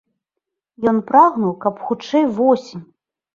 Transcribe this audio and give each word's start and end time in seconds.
Ён 0.91 0.97
прагнуў, 1.11 1.51
каб 1.67 1.75
хутчэй 1.91 2.25
восень. 2.39 2.83